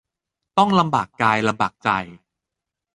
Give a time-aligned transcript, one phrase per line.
[0.57, 1.89] ต้องลำบากกายลำบากใจ